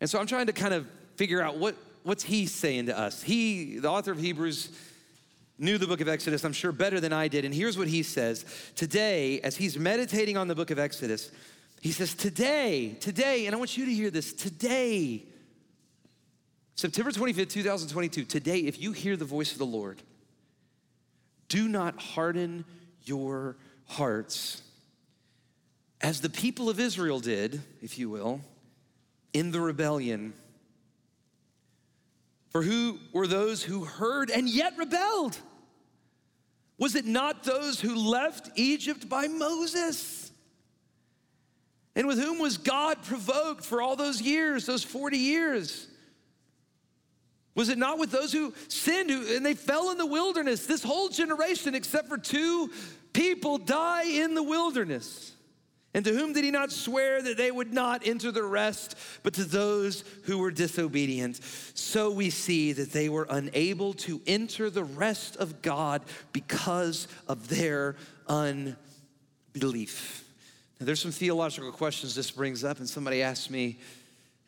[0.02, 3.24] And so I'm trying to kind of figure out what, what's he saying to us.
[3.24, 4.70] He, the author of Hebrews,
[5.58, 7.46] knew the book of Exodus, I'm sure, better than I did.
[7.46, 11.32] And here's what he says Today, as he's meditating on the book of Exodus,
[11.82, 15.24] he says, Today, today, and I want you to hear this today,
[16.76, 20.02] September 25th, 2022, today, if you hear the voice of the Lord,
[21.48, 22.66] do not harden
[23.04, 24.62] your hearts
[26.02, 28.42] as the people of Israel did, if you will,
[29.34, 30.34] in the rebellion.
[32.50, 35.38] For who were those who heard and yet rebelled?
[36.78, 40.32] Was it not those who left Egypt by Moses?
[41.96, 45.88] And with whom was God provoked for all those years, those 40 years?
[47.56, 50.66] Was it not with those who sinned who, and they fell in the wilderness?
[50.66, 52.72] This whole generation, except for two
[53.14, 55.32] people, die in the wilderness.
[55.96, 59.36] And to whom did he not swear that they would not enter the rest, but
[59.36, 61.40] to those who were disobedient?
[61.76, 66.02] So we see that they were unable to enter the rest of God
[66.32, 67.96] because of their
[68.28, 70.28] unbelief.
[70.80, 73.78] Now, there's some theological questions this brings up, and somebody asked me,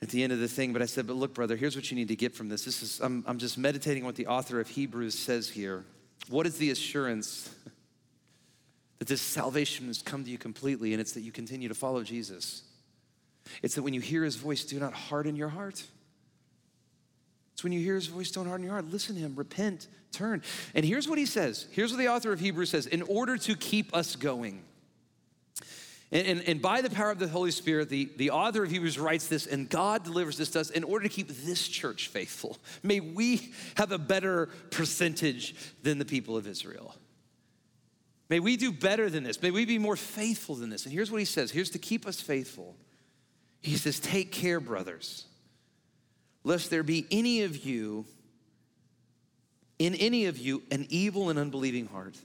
[0.01, 1.95] at the end of the thing, but I said, but look, brother, here's what you
[1.95, 2.65] need to get from this.
[2.65, 5.85] This is, I'm, I'm just meditating on what the author of Hebrews says here.
[6.29, 7.53] What is the assurance
[8.99, 12.03] that this salvation has come to you completely and it's that you continue to follow
[12.03, 12.63] Jesus?
[13.61, 15.83] It's that when you hear his voice, do not harden your heart.
[17.53, 18.91] It's when you hear his voice, don't harden your heart.
[18.91, 20.41] Listen to him, repent, turn.
[20.73, 21.67] And here's what he says.
[21.71, 24.61] Here's what the author of Hebrews says in order to keep us going.
[26.11, 28.99] And, and, and, by the power of the Holy Spirit, the, the author of Hebrews
[28.99, 32.57] writes this, and God delivers this to us in order to keep this church faithful.
[32.83, 36.95] May we have a better percentage than the people of Israel.
[38.29, 39.41] May we do better than this.
[39.41, 40.85] May we be more faithful than this.
[40.85, 42.75] And here's what he says here's to keep us faithful.
[43.61, 45.25] He says, Take care, brothers,
[46.43, 48.05] lest there be any of you,
[49.79, 52.15] in any of you, an evil and unbelieving heart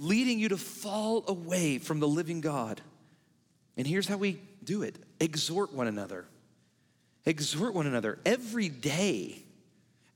[0.00, 2.80] leading you to fall away from the living God.
[3.76, 6.26] And here's how we do it exhort one another.
[7.26, 9.42] Exhort one another every day,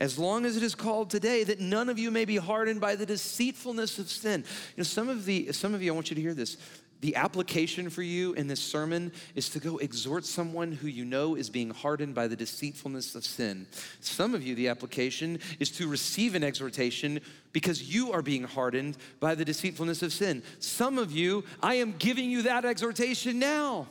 [0.00, 2.96] as long as it is called today, that none of you may be hardened by
[2.96, 4.40] the deceitfulness of sin.
[4.40, 6.56] You know, some of the some of you, I want you to hear this.
[7.04, 11.34] The application for you in this sermon is to go exhort someone who you know
[11.34, 13.66] is being hardened by the deceitfulness of sin.
[14.00, 17.20] Some of you, the application is to receive an exhortation
[17.52, 20.42] because you are being hardened by the deceitfulness of sin.
[20.60, 23.86] Some of you, I am giving you that exhortation now.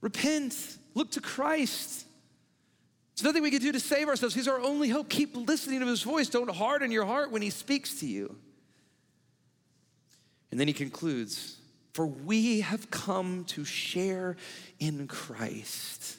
[0.00, 2.06] Repent, look to Christ.
[3.14, 4.34] There's nothing we can do to save ourselves.
[4.34, 5.10] He's our only hope.
[5.10, 6.30] Keep listening to his voice.
[6.30, 8.36] Don't harden your heart when he speaks to you.
[10.50, 11.58] And then he concludes
[12.00, 14.34] for we have come to share
[14.78, 16.16] in Christ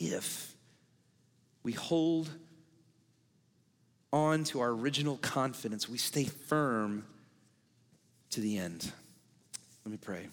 [0.00, 0.52] if
[1.62, 2.28] we hold
[4.12, 7.04] on to our original confidence, we stay firm
[8.30, 8.90] to the end.
[9.84, 10.26] Let me pray.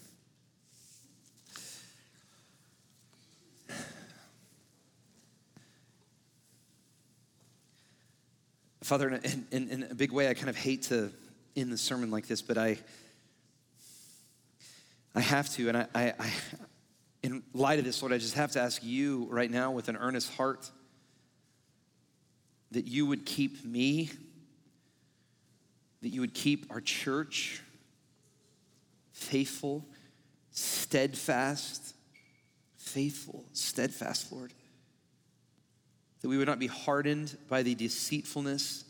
[8.82, 11.12] Father, in, in, in, a big way, I kind of hate to
[11.54, 12.78] end the sermon like this, but I,
[15.14, 16.32] I have to, and I, I, I,
[17.22, 19.96] in light of this, Lord, I just have to ask you right now with an
[19.96, 20.70] earnest heart
[22.72, 24.10] that you would keep me,
[26.02, 27.62] that you would keep our church
[29.12, 29.86] faithful,
[30.50, 31.94] steadfast,
[32.76, 34.52] faithful, steadfast, Lord.
[36.20, 38.84] That we would not be hardened by the deceitfulness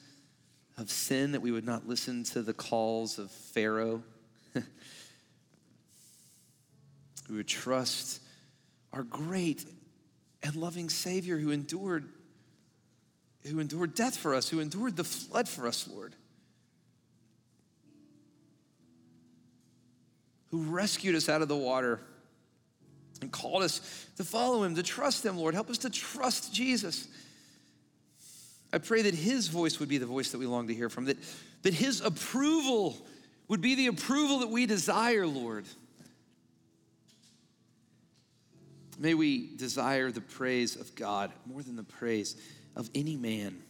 [0.79, 4.03] of sin, that we would not listen to the calls of Pharaoh.
[7.29, 8.21] We would trust
[8.93, 9.65] our great
[10.43, 12.05] and loving Savior who endured,
[13.47, 16.15] who endured death for us, who endured the flood for us, Lord.
[20.51, 22.01] Who rescued us out of the water
[23.21, 25.55] and called us to follow him, to trust him, Lord.
[25.55, 27.09] Help us to trust Jesus.
[28.73, 31.07] I pray that his voice would be the voice that we long to hear from,
[31.07, 31.17] that,
[31.63, 32.97] that his approval
[33.49, 35.65] would be the approval that we desire, Lord.
[38.99, 42.37] May we desire the praise of God more than the praise
[42.77, 43.63] of any man,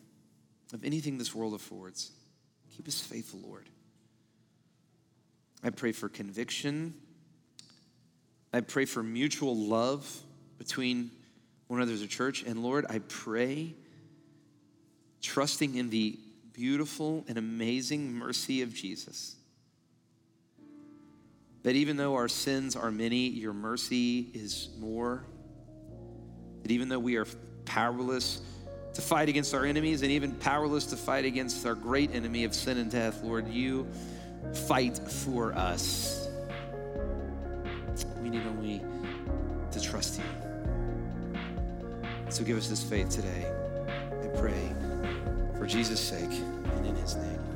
[0.72, 2.10] of anything this world affords.
[2.76, 3.68] Keep us faithful, Lord.
[5.62, 6.94] I pray for conviction.
[8.52, 10.08] I pray for mutual love
[10.58, 11.10] between
[11.68, 12.42] one another as a church.
[12.42, 13.74] And Lord, I pray,
[15.22, 16.18] trusting in the
[16.52, 19.36] beautiful and amazing mercy of Jesus,
[21.64, 25.24] that even though our sins are many, your mercy is more.
[26.62, 27.26] That even though we are
[27.64, 28.42] powerless
[28.92, 32.54] to fight against our enemies and even powerless to fight against our great enemy of
[32.54, 33.88] sin and death, Lord, you
[34.68, 36.28] fight for us.
[38.22, 38.82] We need only
[39.72, 40.24] to trust you.
[42.28, 43.50] So give us this faith today.
[44.22, 44.74] I pray
[45.58, 47.53] for Jesus' sake and in his name.